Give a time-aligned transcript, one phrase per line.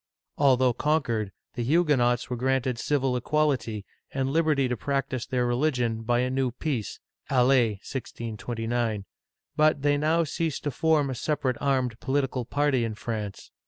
[0.39, 6.21] Although conquered, the Huguenots were granted civil equality, and liberty to practice their religion, by
[6.21, 9.05] a new peace (Alais, 1629);
[9.55, 13.51] but they now ceased to form a sepa rate armed political party in France.